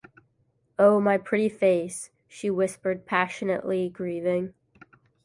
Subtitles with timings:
[0.79, 4.55] "Oh, my pretty face," she whispered, passionately grieving.